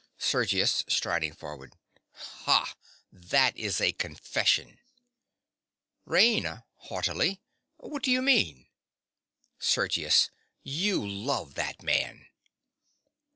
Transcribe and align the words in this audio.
SERGIUS. 0.17 0.83
(striding 0.87 1.31
forward). 1.35 1.75
Ha! 2.13 2.75
That 3.11 3.55
is 3.55 3.79
a 3.79 3.91
confession. 3.91 4.79
RAINA. 6.07 6.63
(haughtily). 6.77 7.39
What 7.77 8.01
do 8.01 8.09
you 8.09 8.23
mean? 8.23 8.65
SERGIUS. 9.59 10.31
You 10.63 11.07
love 11.07 11.53
that 11.53 11.83
man! 11.83 12.25